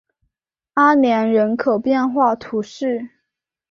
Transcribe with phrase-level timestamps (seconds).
[0.73, 3.11] 阿年人口变化图示